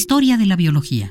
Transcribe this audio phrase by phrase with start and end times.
[0.00, 1.10] Historia de la biología.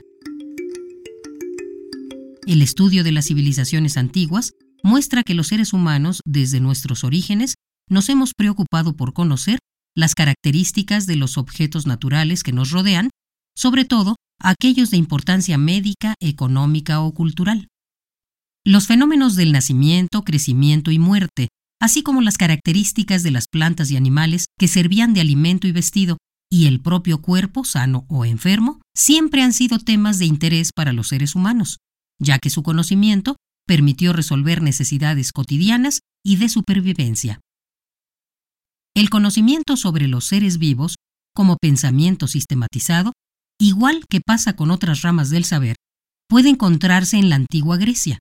[2.46, 7.56] El estudio de las civilizaciones antiguas muestra que los seres humanos, desde nuestros orígenes,
[7.90, 9.60] nos hemos preocupado por conocer
[9.94, 13.10] las características de los objetos naturales que nos rodean,
[13.58, 17.68] sobre todo aquellos de importancia médica, económica o cultural.
[18.64, 21.50] Los fenómenos del nacimiento, crecimiento y muerte,
[21.82, 26.16] así como las características de las plantas y animales que servían de alimento y vestido,
[26.50, 31.10] y el propio cuerpo, sano o enfermo, siempre han sido temas de interés para los
[31.10, 31.78] seres humanos,
[32.20, 33.36] ya que su conocimiento
[33.68, 37.42] permitió resolver necesidades cotidianas y de supervivencia.
[38.96, 40.96] El conocimiento sobre los seres vivos,
[41.36, 43.12] como pensamiento sistematizado,
[43.60, 45.76] igual que pasa con otras ramas del saber,
[46.28, 48.20] puede encontrarse en la antigua Grecia.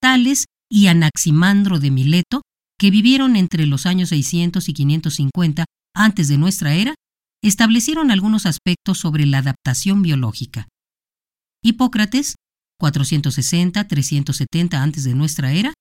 [0.00, 2.42] Tales y Anaximandro de Mileto,
[2.78, 6.94] que vivieron entre los años 600 y 550 antes de nuestra era,
[7.42, 10.68] establecieron algunos aspectos sobre la adaptación biológica.
[11.62, 12.36] Hipócrates,
[12.80, 15.74] 460-370 antes de nuestra era,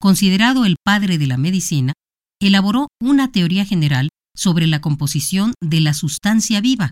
[0.00, 1.92] considerado el padre de la medicina,
[2.40, 6.90] elaboró una teoría general sobre la composición de la sustancia viva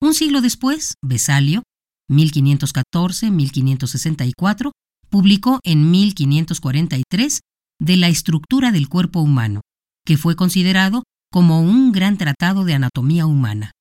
[0.00, 1.62] Un siglo después, Besalio,
[2.10, 4.72] 1514-1564,
[5.10, 7.40] publicó en 1543
[7.78, 9.60] de la estructura del cuerpo humano,
[10.06, 13.72] que fue considerado como un gran tratado de anatomía humana.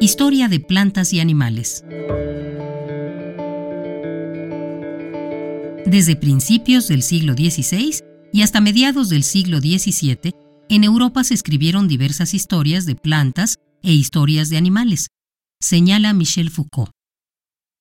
[0.00, 1.84] Historia de plantas y animales.
[5.86, 8.00] Desde principios del siglo XVI
[8.32, 10.32] y hasta mediados del siglo XVII,
[10.68, 15.08] en Europa se escribieron diversas historias de plantas e historias de animales,
[15.60, 16.90] señala Michel Foucault,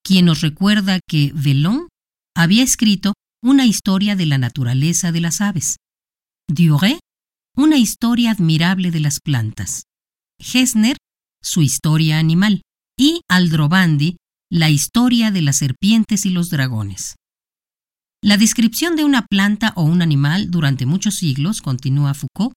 [0.04, 1.88] quien nos recuerda que Vellon
[2.36, 3.14] había escrito
[3.44, 5.78] una historia de la naturaleza de las aves,
[6.48, 7.00] Duret,
[7.58, 9.84] una historia admirable de las plantas,
[10.40, 10.98] Hesner
[11.42, 12.62] su historia animal,
[12.98, 14.18] y Aldrovandi,
[14.52, 17.16] la historia de las serpientes y los dragones.
[18.24, 22.54] La descripción de una planta o un animal durante muchos siglos, continúa Foucault,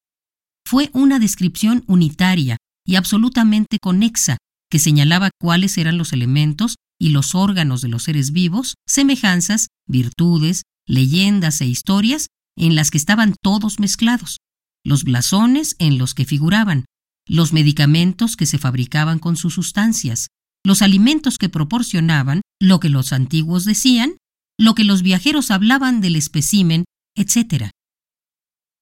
[0.66, 2.56] fue una descripción unitaria
[2.86, 4.38] y absolutamente conexa
[4.70, 10.62] que señalaba cuáles eran los elementos y los órganos de los seres vivos, semejanzas, virtudes,
[10.86, 14.38] leyendas e historias en las que estaban todos mezclados,
[14.84, 16.84] los blasones en los que figuraban,
[17.26, 20.28] los medicamentos que se fabricaban con sus sustancias,
[20.64, 24.16] los alimentos que proporcionaban, lo que los antiguos decían,
[24.58, 26.84] lo que los viajeros hablaban del espécimen,
[27.16, 27.70] etc.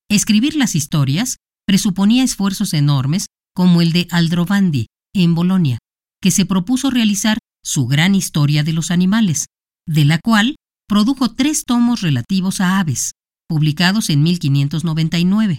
[0.08, 5.78] Escribir las historias presuponía esfuerzos enormes como el de Aldrovandi, en Bolonia,
[6.22, 9.46] que se propuso realizar su gran historia de los animales,
[9.86, 10.56] de la cual
[10.88, 13.12] produjo tres tomos relativos a aves,
[13.48, 15.58] publicados en 1599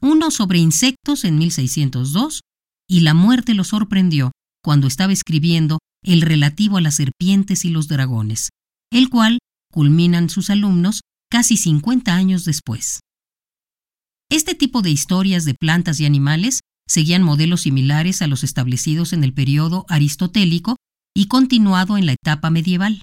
[0.00, 2.40] uno sobre insectos en 1602,
[2.88, 4.32] y la muerte lo sorprendió
[4.62, 8.50] cuando estaba escribiendo el relativo a las serpientes y los dragones,
[8.92, 9.38] el cual
[9.72, 11.00] culminan sus alumnos
[11.30, 13.00] casi 50 años después.
[14.30, 19.24] Este tipo de historias de plantas y animales seguían modelos similares a los establecidos en
[19.24, 20.76] el periodo aristotélico
[21.14, 23.02] y continuado en la etapa medieval.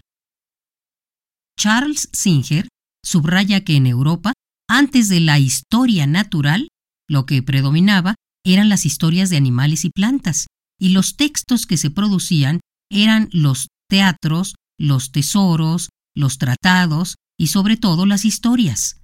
[1.57, 2.67] Charles Singer
[3.03, 4.33] subraya que en Europa,
[4.67, 6.69] antes de la historia natural,
[7.07, 8.15] lo que predominaba
[8.45, 10.47] eran las historias de animales y plantas,
[10.79, 12.59] y los textos que se producían
[12.89, 18.99] eran los teatros, los tesoros, los tratados y sobre todo las historias.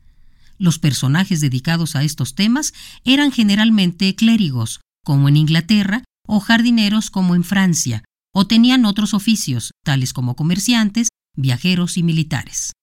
[0.57, 2.73] Los personajes dedicados a estos temas
[3.05, 8.03] eran generalmente clérigos, como en Inglaterra, o jardineros como en Francia,
[8.33, 12.73] o tenían otros oficios, tales como comerciantes, viajeros y militares.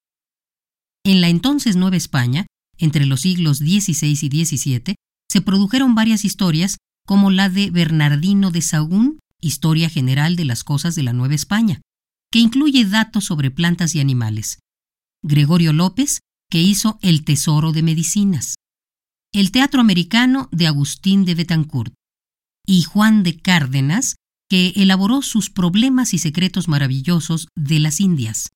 [1.06, 2.49] En la entonces Nueva España,
[2.79, 4.97] entre los siglos XVI y XVII,
[5.31, 10.97] se produjeron varias historias como la de Bernardino de Sahagún, Historia General de las Cosas
[10.97, 11.81] de la Nueva España,
[12.32, 14.58] que incluye datos sobre plantas y animales.
[15.23, 18.56] Gregorio López, que hizo El Tesoro de Medicinas.
[19.32, 21.94] El Teatro Americano de Agustín de Betancourt.
[22.67, 24.17] Y Juan de Cárdenas,
[24.50, 28.49] que elaboró sus problemas y secretos maravillosos de las Indias.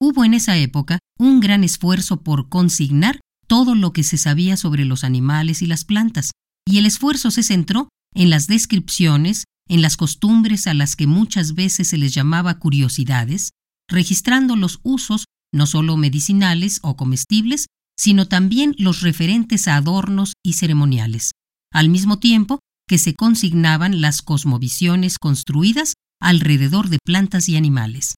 [0.00, 4.84] Hubo en esa época un gran esfuerzo por consignar todo lo que se sabía sobre
[4.84, 6.30] los animales y las plantas,
[6.66, 11.54] y el esfuerzo se centró en las descripciones, en las costumbres a las que muchas
[11.54, 13.50] veces se les llamaba curiosidades,
[13.88, 17.66] registrando los usos no solo medicinales o comestibles,
[17.98, 21.32] sino también los referentes a adornos y ceremoniales,
[21.72, 28.14] al mismo tiempo que se consignaban las cosmovisiones construidas alrededor de plantas y animales.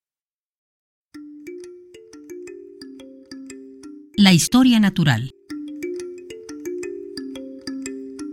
[4.23, 5.31] La historia natural.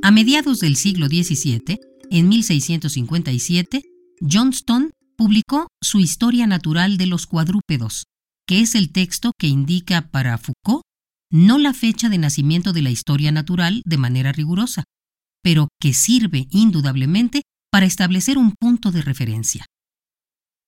[0.04, 1.80] A mediados del siglo XVII,
[2.12, 3.84] en 1657,
[4.20, 8.04] Johnston publicó su Historia Natural de los Cuadrúpedos,
[8.46, 10.82] que es el texto que indica para Foucault
[11.32, 14.84] no la fecha de nacimiento de la historia natural de manera rigurosa,
[15.42, 19.66] pero que sirve indudablemente para establecer un punto de referencia.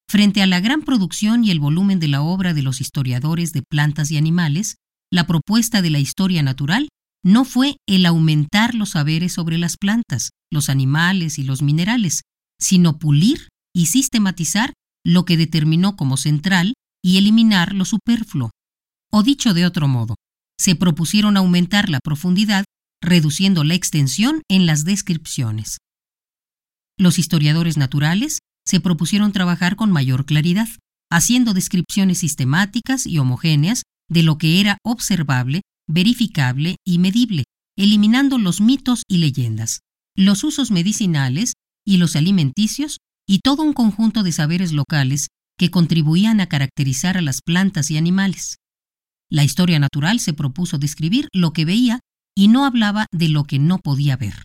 [0.09, 3.63] Frente a la gran producción y el volumen de la obra de los historiadores de
[3.69, 4.77] plantas y animales,
[5.11, 6.89] la propuesta de la historia natural
[7.23, 12.21] no fue el aumentar los saberes sobre las plantas, los animales y los minerales,
[12.59, 14.73] sino pulir y sistematizar
[15.05, 16.73] lo que determinó como central
[17.03, 18.51] y eliminar lo superfluo.
[19.11, 20.15] O dicho de otro modo,
[20.59, 22.65] se propusieron aumentar la profundidad
[23.01, 25.77] reduciendo la extensión en las descripciones.
[26.97, 30.67] Los historiadores naturales se propusieron trabajar con mayor claridad,
[31.09, 37.45] haciendo descripciones sistemáticas y homogéneas de lo que era observable, verificable y medible,
[37.77, 39.79] eliminando los mitos y leyendas,
[40.15, 41.53] los usos medicinales
[41.85, 42.97] y los alimenticios
[43.27, 45.27] y todo un conjunto de saberes locales
[45.57, 48.57] que contribuían a caracterizar a las plantas y animales.
[49.29, 51.99] La historia natural se propuso describir lo que veía
[52.35, 54.43] y no hablaba de lo que no podía ver.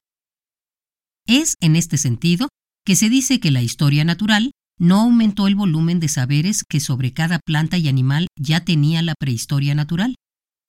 [1.27, 2.49] Es, en este sentido,
[2.85, 7.13] que se dice que la historia natural no aumentó el volumen de saberes que sobre
[7.13, 10.15] cada planta y animal ya tenía la prehistoria natural,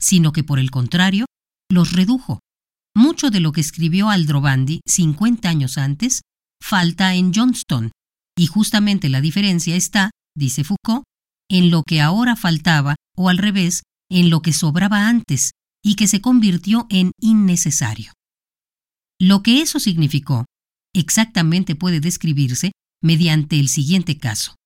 [0.00, 1.26] sino que por el contrario,
[1.70, 2.40] los redujo.
[2.94, 6.22] Mucho de lo que escribió Aldrovandi 50 años antes
[6.62, 7.92] falta en Johnston,
[8.38, 11.04] y justamente la diferencia está, dice Foucault,
[11.48, 16.06] en lo que ahora faltaba, o al revés, en lo que sobraba antes y que
[16.06, 18.12] se convirtió en innecesario.
[19.20, 20.44] Lo que eso significó
[20.94, 22.72] exactamente puede describirse
[23.06, 24.56] mediante el siguiente caso.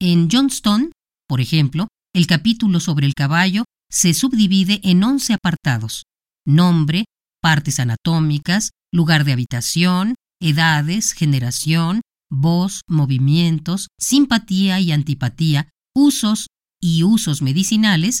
[0.00, 0.92] En Johnston,
[1.28, 6.04] por ejemplo, el capítulo sobre el caballo se subdivide en 11 apartados.
[6.46, 7.04] Nombre,
[7.42, 16.46] partes anatómicas, lugar de habitación, edades, generación, voz, movimientos, simpatía y antipatía, usos
[16.80, 18.20] y usos medicinales,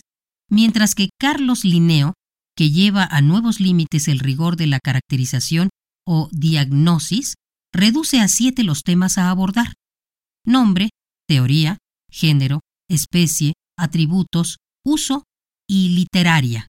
[0.50, 2.14] mientras que Carlos Linneo,
[2.56, 5.70] que lleva a nuevos límites el rigor de la caracterización
[6.06, 7.34] o diagnosis,
[7.72, 9.74] reduce a siete los temas a abordar.
[10.44, 10.90] Nombre,
[11.26, 11.78] teoría,
[12.10, 15.24] género, especie, atributos, uso
[15.68, 16.66] y literaria,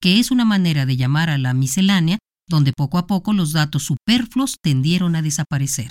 [0.00, 3.82] que es una manera de llamar a la miscelánea donde poco a poco los datos
[3.82, 5.90] superfluos tendieron a desaparecer.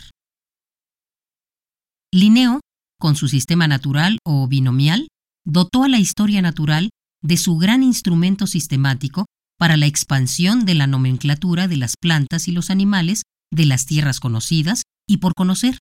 [2.13, 2.61] Linneo,
[2.97, 5.09] con su sistema natural o binomial,
[5.45, 6.89] dotó a la historia natural
[7.21, 9.25] de su gran instrumento sistemático
[9.57, 14.19] para la expansión de la nomenclatura de las plantas y los animales de las tierras
[14.19, 15.77] conocidas y por conocer,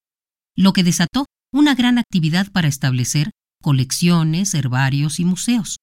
[0.56, 3.30] lo que desató una gran actividad para establecer
[3.62, 5.78] colecciones, herbarios y museos.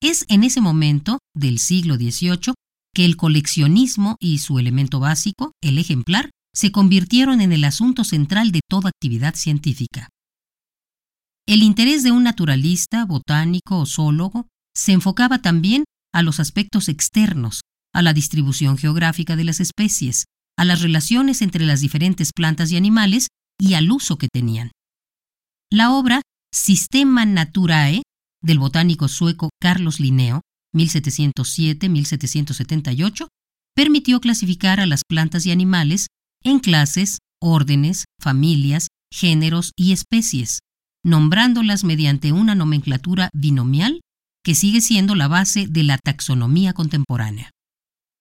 [0.00, 2.54] Es en ese momento del siglo XVIII
[2.94, 8.52] que el coleccionismo y su elemento básico, el ejemplar, se convirtieron en el asunto central
[8.52, 10.08] de toda actividad científica.
[11.46, 17.62] El interés de un naturalista, botánico o zoólogo se enfocaba también a los aspectos externos,
[17.92, 20.24] a la distribución geográfica de las especies,
[20.56, 24.70] a las relaciones entre las diferentes plantas y animales y al uso que tenían.
[25.70, 28.02] La obra Sistema Naturae
[28.44, 30.42] del botánico sueco Carlos Linneo,
[30.76, 33.26] 1707-1778,
[33.74, 36.08] permitió clasificar a las plantas y animales
[36.44, 40.60] en clases, órdenes, familias, géneros y especies,
[41.04, 44.00] nombrándolas mediante una nomenclatura binomial
[44.44, 47.50] que sigue siendo la base de la taxonomía contemporánea.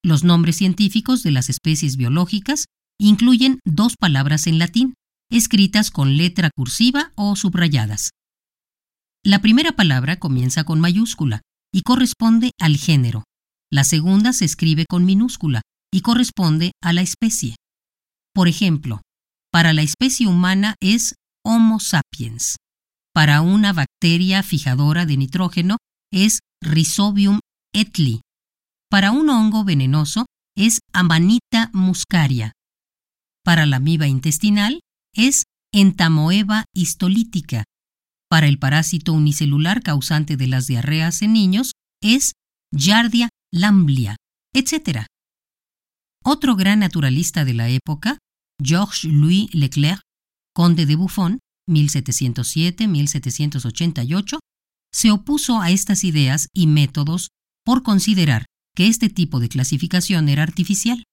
[0.04, 2.66] Los nombres científicos de las especies biológicas
[3.00, 4.96] incluyen dos palabras en latín,
[5.32, 8.12] escritas con letra cursiva o subrayadas.
[9.24, 11.42] La primera palabra comienza con mayúscula
[11.74, 13.24] y corresponde al género.
[13.72, 17.56] La segunda se escribe con minúscula y corresponde a la especie.
[18.34, 19.02] Por ejemplo,
[19.52, 22.58] para la especie humana es Homo sapiens.
[23.14, 25.78] Para una bacteria fijadora de nitrógeno
[26.12, 27.40] es Rhizobium
[27.74, 28.22] etli.
[28.94, 32.52] Para un hongo venenoso es Amanita muscaria.
[33.44, 34.82] Para la amiba intestinal
[35.16, 37.64] es Entamoeba histolítica.
[38.30, 41.72] Para el parásito unicelular causante de las diarreas en niños
[42.04, 42.34] es
[42.72, 44.16] Yardia lamblia,
[44.54, 45.08] etc.
[46.24, 48.20] Otro gran naturalista de la época,
[48.64, 50.02] Georges-Louis Leclerc,
[50.54, 54.38] conde de Buffon, 1707-1788,
[54.92, 57.30] se opuso a estas ideas y métodos
[57.66, 61.04] por considerar que este tipo de clasificación era artificial.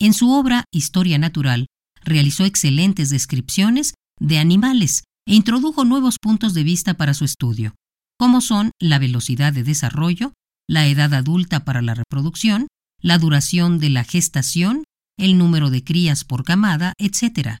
[0.00, 1.66] En su obra Historia Natural,
[2.02, 7.74] realizó excelentes descripciones de animales e introdujo nuevos puntos de vista para su estudio,
[8.18, 10.32] como son la velocidad de desarrollo,
[10.68, 12.66] la edad adulta para la reproducción,
[13.00, 14.82] la duración de la gestación,
[15.18, 17.58] el número de crías por camada, etc.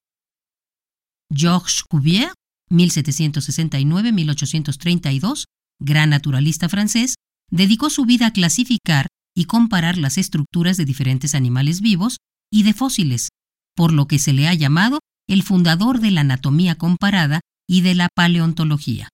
[1.34, 2.32] Georges Cuvier,
[2.70, 5.44] 1769-1832,
[5.80, 7.14] gran naturalista francés,
[7.50, 12.18] dedicó su vida a clasificar y comparar las estructuras de diferentes animales vivos
[12.50, 13.28] y de fósiles,
[13.74, 17.94] por lo que se le ha llamado el fundador de la anatomía comparada y de
[17.94, 19.08] la paleontología.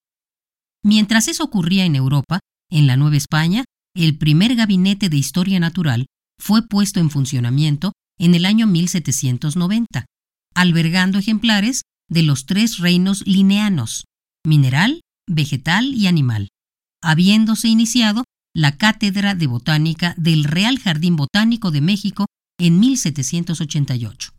[0.83, 6.07] Mientras eso ocurría en Europa, en la Nueva España, el primer gabinete de historia natural
[6.41, 10.07] fue puesto en funcionamiento en el año 1790,
[10.55, 14.05] albergando ejemplares de los tres reinos lineanos,
[14.45, 16.49] mineral, vegetal y animal,
[17.03, 18.25] habiéndose iniciado
[18.59, 22.27] la Cátedra de Botánica del Real Jardín Botánico de México
[22.59, 24.33] en 1788.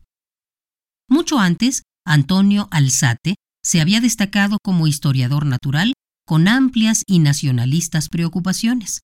[1.10, 5.94] Mucho antes, Antonio Alzate se había destacado como historiador natural
[6.28, 9.00] con amplias y nacionalistas preocupaciones.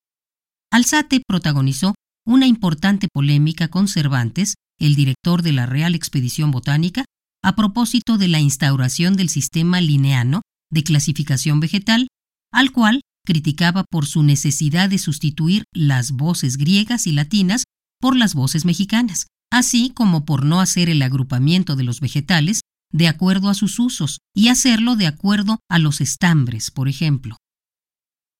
[0.70, 1.94] Alzate protagonizó
[2.26, 7.06] una importante polémica con Cervantes, el director de la Real Expedición Botánica,
[7.42, 12.06] a propósito de la instauración del sistema lineano de clasificación vegetal,
[12.52, 17.64] al cual criticaba por su necesidad de sustituir las voces griegas y latinas
[18.00, 23.08] por las voces mexicanas, así como por no hacer el agrupamiento de los vegetales de
[23.08, 27.36] acuerdo a sus usos y hacerlo de acuerdo a los estambres, por ejemplo.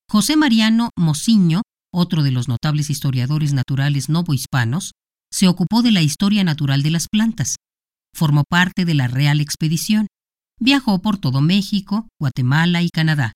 [0.09, 1.62] José Mariano Mociño,
[1.93, 4.93] otro de los notables historiadores naturales novohispanos,
[5.33, 7.57] se ocupó de la historia natural de las plantas.
[8.14, 10.07] Formó parte de la Real Expedición.
[10.61, 13.33] Viajó por todo México, Guatemala y Canadá.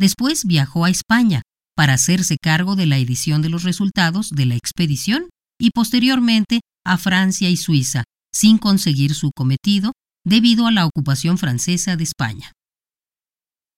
[0.00, 1.42] Después viajó a España
[1.76, 5.28] para hacerse cargo de la edición de los resultados de la expedición
[5.60, 9.92] y posteriormente a Francia y Suiza, sin conseguir su cometido
[10.24, 12.52] debido a la ocupación francesa de España.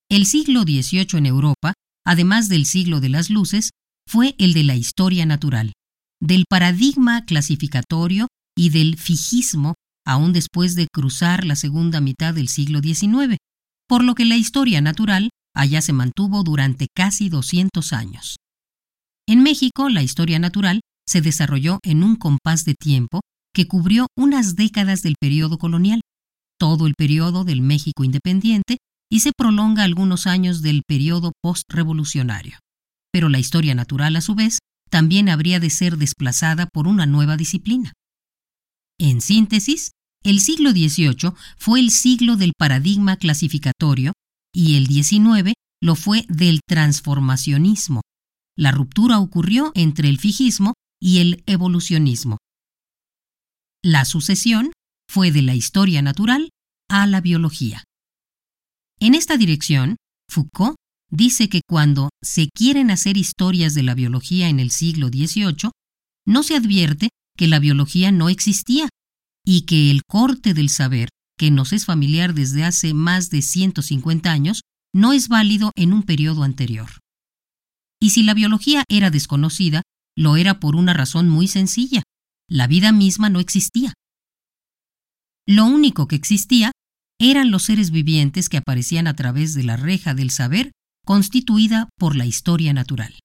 [0.09, 1.73] El siglo XVIII en Europa,
[2.07, 3.71] además del siglo de las luces,
[4.09, 5.73] fue el de la historia natural,
[6.21, 9.75] del paradigma clasificatorio y del fijismo
[10.07, 13.39] aún después de cruzar la segunda mitad del siglo XIX,
[13.89, 18.37] por lo que la historia natural allá se mantuvo durante casi 200 años.
[19.29, 23.21] En México, la historia natural se desarrolló en un compás de tiempo
[23.55, 26.01] que cubrió unas décadas del periodo colonial,
[26.59, 28.79] todo el periodo del México independiente
[29.11, 32.59] y se prolonga algunos años del periodo postrevolucionario.
[33.13, 34.59] Pero la historia natural, a su vez,
[34.91, 37.93] también habría de ser desplazada por una nueva disciplina.
[38.99, 39.91] En síntesis,
[40.23, 44.13] el siglo XVIII fue el siglo del paradigma clasificatorio
[44.55, 48.03] y el XIX lo fue del transformacionismo.
[48.57, 52.39] La ruptura ocurrió entre el fijismo y el evolucionismo.
[53.83, 54.73] La sucesión
[55.11, 56.51] fue de la historia natural
[56.89, 57.83] a la biología.
[59.01, 59.97] En esta dirección,
[60.31, 60.77] Foucault
[61.11, 65.71] dice que cuando se quieren hacer historias de la biología en el siglo XVIII,
[66.27, 68.89] no se advierte que la biología no existía
[69.45, 71.09] y que el corte del saber,
[71.43, 74.63] que nos es familiar desde hace más de 150 años,
[74.95, 76.89] no es válido en un periodo anterior.
[78.01, 79.83] Y si la biología era desconocida,
[80.17, 82.05] lo era por una razón muy sencilla.
[82.49, 83.93] La vida misma no existía.
[85.45, 86.71] Lo único que existía
[87.19, 90.71] eran los seres vivientes que aparecían a través de la reja del saber
[91.05, 93.19] constituida por la historia natural.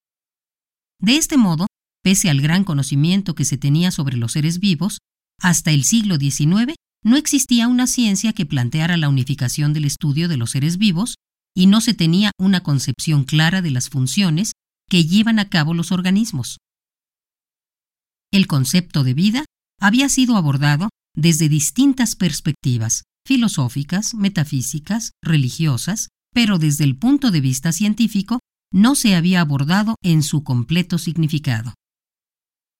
[0.99, 1.67] De este modo,
[2.03, 4.97] pese al gran conocimiento que se tenía sobre los seres vivos,
[5.39, 10.37] hasta el siglo XIX no existía una ciencia que planteara la unificación del estudio de
[10.37, 11.15] los seres vivos
[11.55, 14.51] y no se tenía una concepción clara de las funciones
[14.89, 16.57] que llevan a cabo los organismos.
[18.31, 19.45] El concepto de vida
[19.79, 27.71] había sido abordado desde distintas perspectivas, filosóficas, metafísicas, religiosas, pero desde el punto de vista
[27.71, 28.39] científico
[28.71, 31.73] no se había abordado en su completo significado.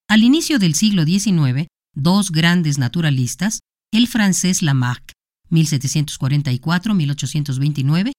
[0.09, 3.59] Al inicio del siglo XIX, dos grandes naturalistas,
[3.91, 5.11] el francés Lamarck,
[5.51, 8.11] 1744-1829,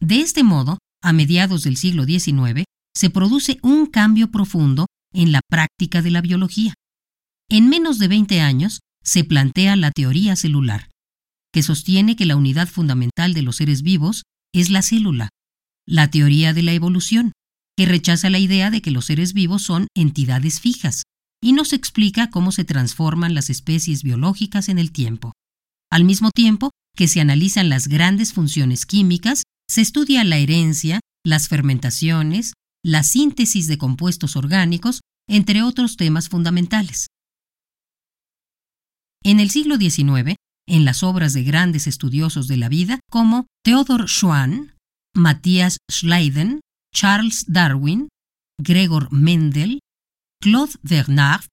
[0.00, 2.64] De este modo, a mediados del siglo XIX,
[2.94, 6.74] se produce un cambio profundo en la práctica de la biología.
[7.50, 10.90] En menos de 20 años se plantea la teoría celular,
[11.52, 15.30] que sostiene que la unidad fundamental de los seres vivos es la célula,
[15.86, 17.32] la teoría de la evolución,
[17.76, 21.04] que rechaza la idea de que los seres vivos son entidades fijas,
[21.42, 25.32] y nos explica cómo se transforman las especies biológicas en el tiempo.
[25.90, 31.48] Al mismo tiempo que se analizan las grandes funciones químicas, se estudia la herencia, las
[31.48, 32.54] fermentaciones,
[32.88, 37.08] la síntesis de compuestos orgánicos, entre otros temas fundamentales.
[39.22, 44.08] En el siglo XIX, en las obras de grandes estudiosos de la vida como Theodor
[44.08, 44.74] Schwann,
[45.14, 46.60] Matthias Schleiden,
[46.94, 48.08] Charles Darwin,
[48.58, 49.80] Gregor Mendel,
[50.40, 51.44] Claude Bernard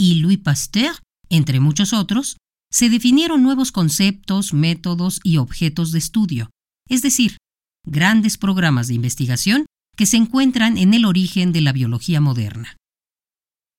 [0.00, 0.94] y Louis Pasteur,
[1.28, 2.36] entre muchos otros,
[2.70, 6.50] se definieron nuevos conceptos, métodos y objetos de estudio,
[6.88, 7.38] es decir,
[7.84, 9.65] grandes programas de investigación
[9.96, 12.76] que se encuentran en el origen de la biología moderna.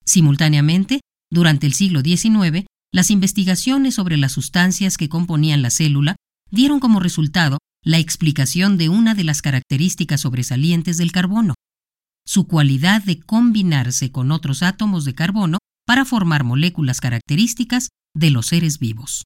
[0.06, 1.02] Simultáneamente,
[1.32, 6.16] durante el siglo XIX, las investigaciones sobre las sustancias que componían la célula
[6.50, 11.54] dieron como resultado la explicación de una de las características sobresalientes del carbono,
[12.26, 18.48] su cualidad de combinarse con otros átomos de carbono para formar moléculas características de los
[18.48, 19.24] seres vivos.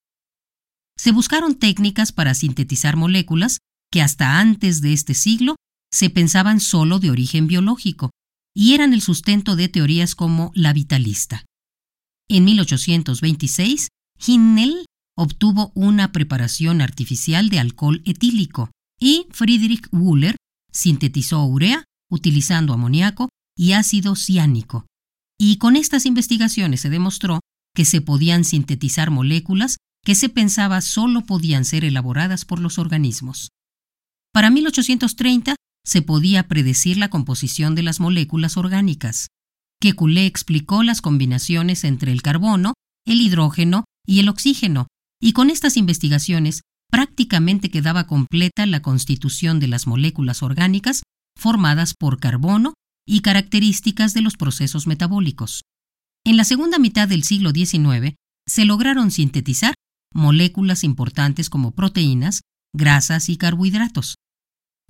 [0.97, 3.58] Se buscaron técnicas para sintetizar moléculas
[3.91, 5.56] que hasta antes de este siglo
[5.93, 8.12] se pensaban solo de origen biológico
[8.54, 11.45] y eran el sustento de teorías como la vitalista.
[12.30, 13.89] En 1826,
[14.25, 14.86] Hinnell
[15.17, 20.36] obtuvo una preparación artificial de alcohol etílico y Friedrich Wöhler
[20.71, 24.86] sintetizó urea utilizando amoníaco y ácido ciánico.
[25.38, 27.39] Y con estas investigaciones se demostró
[27.75, 33.49] que se podían sintetizar moléculas que se pensaba solo podían ser elaboradas por los organismos.
[34.34, 39.28] Para 1830 se podía predecir la composición de las moléculas orgánicas.
[39.80, 42.74] Kekulé explicó las combinaciones entre el carbono,
[43.06, 44.88] el hidrógeno y el oxígeno,
[45.20, 51.04] y con estas investigaciones prácticamente quedaba completa la constitución de las moléculas orgánicas
[51.38, 52.74] formadas por carbono
[53.08, 55.63] y características de los procesos metabólicos.
[56.24, 58.15] En la segunda mitad del siglo XIX
[58.48, 59.74] se lograron sintetizar
[60.13, 62.41] moléculas importantes como proteínas,
[62.76, 64.15] grasas y carbohidratos.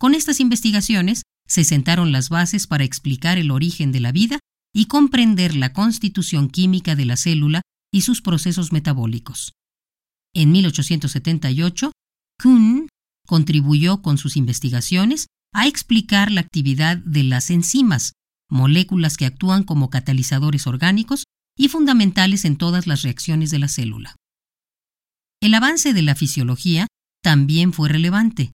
[0.02, 4.40] Con estas investigaciones se sentaron las bases para explicar el origen de la vida
[4.74, 7.62] y comprender la constitución química de la célula
[7.94, 9.54] y sus procesos metabólicos.
[10.34, 11.92] En 1878,
[12.42, 12.88] Kuhn
[13.28, 18.14] contribuyó con sus investigaciones a explicar la actividad de las enzimas,
[18.50, 24.16] moléculas que actúan como catalizadores orgánicos y fundamentales en todas las reacciones de la célula.
[25.44, 26.88] El avance de la fisiología
[27.22, 28.52] también fue relevante.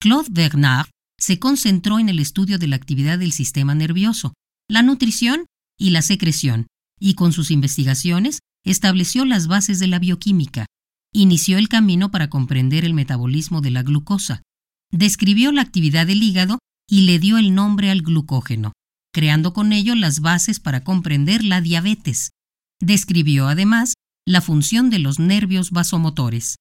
[0.00, 4.34] Claude Bernard se concentró en el estudio de la actividad del sistema nervioso,
[4.68, 6.68] la nutrición y la secreción,
[7.00, 10.66] y con sus investigaciones estableció las bases de la bioquímica,
[11.12, 14.42] inició el camino para comprender el metabolismo de la glucosa.
[14.92, 16.58] Describió la actividad del hígado
[16.88, 18.72] y le dio el nombre al glucógeno,
[19.12, 22.30] creando con ello las bases para comprender la diabetes.
[22.80, 26.56] Describió además la función de los nervios vasomotores.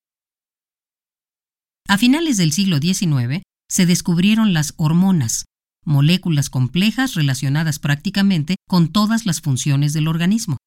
[1.89, 5.45] A finales del siglo XIX se descubrieron las hormonas,
[5.85, 10.57] moléculas complejas relacionadas prácticamente con todas las funciones del organismo.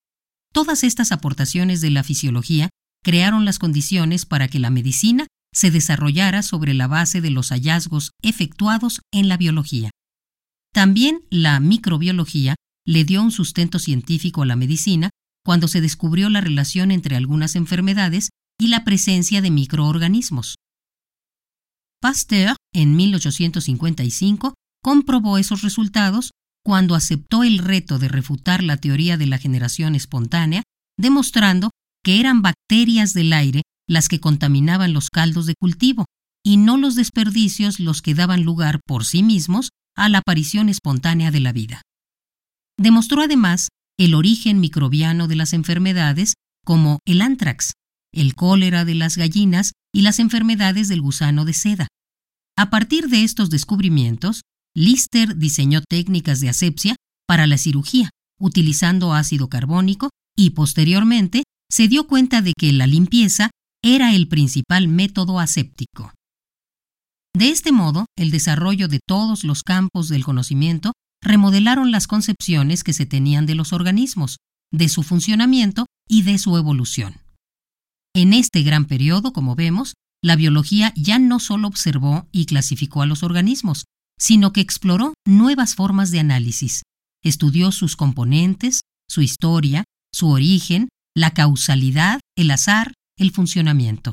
[0.53, 2.71] Todas estas aportaciones de la fisiología
[3.05, 8.13] crearon las condiciones para que la medicina se desarrollara sobre la base de los hallazgos
[8.23, 9.91] efectuados en la biología.
[10.73, 12.55] También la microbiología
[12.87, 15.11] le dio un sustento científico a la medicina
[15.45, 20.55] cuando se descubrió la relación entre algunas enfermedades y la presencia de microorganismos.
[22.01, 26.31] Pasteur, en 1855, comprobó esos resultados
[26.65, 30.63] cuando aceptó el reto de refutar la teoría de la generación espontánea,
[30.99, 31.71] demostrando
[32.03, 36.07] que eran bacterias del aire las que contaminaban los caldos de cultivo,
[36.45, 41.31] y no los desperdicios los que daban lugar por sí mismos a la aparición espontánea
[41.31, 41.83] de la vida.
[42.79, 46.35] Demostró además el origen microbiano de las enfermedades
[46.65, 47.73] como el antrax,
[48.13, 51.89] el cólera de las gallinas y las enfermedades del gusano de seda.
[52.57, 54.43] A partir de estos descubrimientos,
[54.75, 56.97] Lister diseñó técnicas de asepsia
[57.27, 63.51] para la cirugía, utilizando ácido carbónico, y posteriormente se dio cuenta de que la limpieza
[63.83, 66.13] era el principal método aséptico.
[67.35, 70.93] De este modo, el desarrollo de todos los campos del conocimiento
[71.23, 74.39] remodelaron las concepciones que se tenían de los organismos,
[74.73, 77.20] de su funcionamiento y de su evolución.
[78.15, 83.07] En este gran periodo, como vemos, la biología ya no solo observó y clasificó a
[83.07, 83.85] los organismos,
[84.19, 86.83] sino que exploró nuevas formas de análisis,
[87.23, 94.13] estudió sus componentes, su historia, su origen, la causalidad, el azar, el funcionamiento.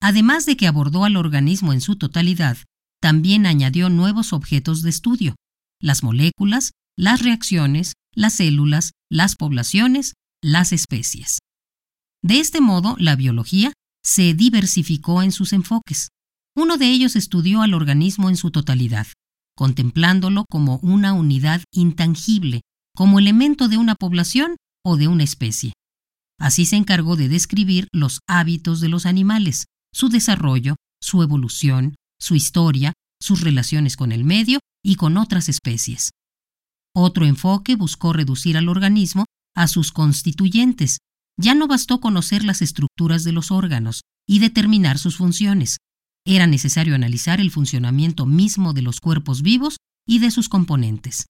[0.00, 2.56] Además de que abordó al organismo en su totalidad,
[3.00, 5.36] también añadió nuevos objetos de estudio,
[5.80, 11.38] las moléculas, las reacciones, las células, las poblaciones, las especies.
[12.22, 13.72] De este modo, la biología
[14.04, 16.08] se diversificó en sus enfoques.
[16.56, 19.06] Uno de ellos estudió al organismo en su totalidad,
[19.56, 22.62] contemplándolo como una unidad intangible,
[22.94, 25.72] como elemento de una población o de una especie.
[26.38, 32.34] Así se encargó de describir los hábitos de los animales, su desarrollo, su evolución, su
[32.34, 36.10] historia, sus relaciones con el medio y con otras especies.
[36.94, 40.98] Otro enfoque buscó reducir al organismo a sus constituyentes.
[41.38, 45.78] Ya no bastó conocer las estructuras de los órganos y determinar sus funciones,
[46.24, 51.26] era necesario analizar el funcionamiento mismo de los cuerpos vivos y de sus componentes.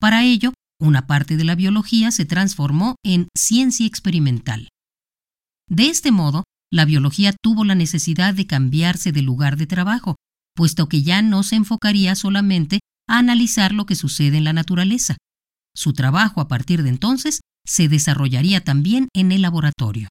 [0.00, 4.68] Para ello, una parte de la biología se transformó en ciencia experimental.
[5.68, 10.16] De este modo, la biología tuvo la necesidad de cambiarse de lugar de trabajo,
[10.54, 15.16] puesto que ya no se enfocaría solamente a analizar lo que sucede en la naturaleza.
[15.74, 20.08] Su trabajo a partir de entonces se desarrollaría también en el laboratorio.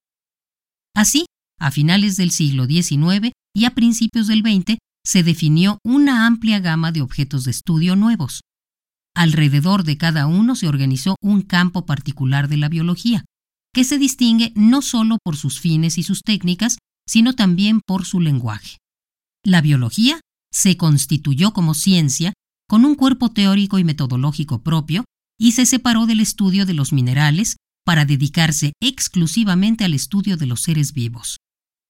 [0.94, 1.26] Así,
[1.58, 6.92] a finales del siglo XIX, y a principios del 20 se definió una amplia gama
[6.92, 8.42] de objetos de estudio nuevos.
[9.14, 13.24] Alrededor de cada uno se organizó un campo particular de la biología,
[13.74, 18.20] que se distingue no solo por sus fines y sus técnicas, sino también por su
[18.20, 18.78] lenguaje.
[19.44, 20.20] La biología
[20.52, 22.32] se constituyó como ciencia
[22.68, 25.04] con un cuerpo teórico y metodológico propio
[25.38, 30.62] y se separó del estudio de los minerales para dedicarse exclusivamente al estudio de los
[30.62, 31.38] seres vivos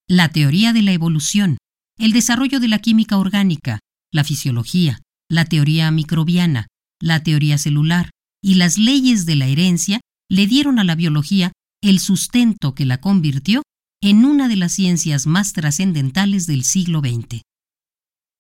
[0.08, 1.58] la teoría de la evolución,
[1.98, 3.78] el desarrollo de la química orgánica,
[4.10, 6.66] la fisiología, la teoría microbiana,
[7.00, 8.10] la teoría celular
[8.42, 13.00] y las leyes de la herencia le dieron a la biología el sustento que la
[13.00, 13.62] convirtió
[14.02, 17.42] en una de las ciencias más trascendentales del siglo XX.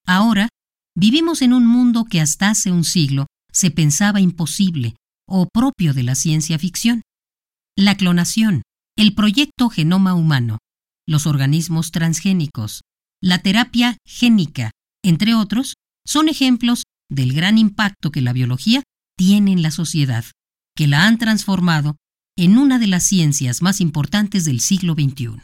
[0.06, 0.48] Ahora,
[0.96, 3.26] vivimos en un mundo que hasta hace un siglo
[3.58, 4.94] se pensaba imposible
[5.26, 7.02] o propio de la ciencia ficción.
[7.76, 8.62] La clonación,
[8.96, 10.58] el proyecto Genoma Humano,
[11.08, 12.82] los organismos transgénicos,
[13.20, 14.70] la terapia génica,
[15.02, 15.74] entre otros,
[16.06, 18.84] son ejemplos del gran impacto que la biología
[19.16, 20.24] tiene en la sociedad,
[20.76, 21.96] que la han transformado
[22.36, 25.40] en una de las ciencias más importantes del siglo XXI.